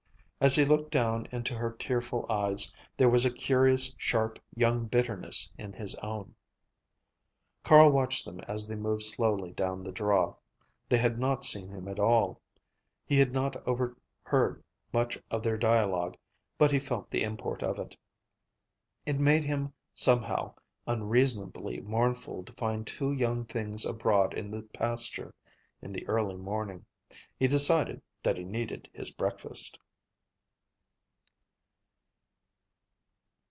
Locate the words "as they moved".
8.47-9.03